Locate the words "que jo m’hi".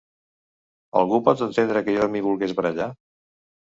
1.89-2.25